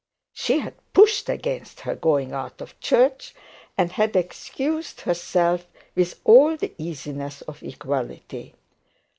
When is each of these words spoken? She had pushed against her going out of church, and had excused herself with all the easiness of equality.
She 0.33 0.57
had 0.57 0.73
pushed 0.93 1.29
against 1.29 1.81
her 1.81 1.93
going 1.95 2.31
out 2.31 2.59
of 2.59 2.79
church, 2.79 3.35
and 3.77 3.91
had 3.91 4.15
excused 4.15 5.01
herself 5.01 5.67
with 5.93 6.19
all 6.23 6.57
the 6.57 6.73
easiness 6.79 7.43
of 7.43 7.61
equality. 7.61 8.55